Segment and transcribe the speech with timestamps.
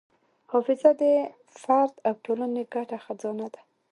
[0.51, 1.03] حافظه د
[1.61, 3.61] فرد او ټولنې ګډ خزانه ده.